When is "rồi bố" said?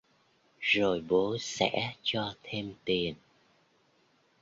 0.59-1.37